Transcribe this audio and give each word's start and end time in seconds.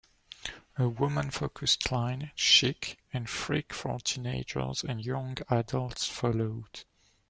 A 0.79 0.89
woman-focused 0.89 1.91
line, 1.91 2.31
Chic, 2.33 2.97
and 3.13 3.29
Freek 3.29 3.71
for 3.71 3.99
teenagers 3.99 4.83
and 4.83 5.05
young 5.05 5.37
adults 5.47 6.07
followed. 6.07 6.85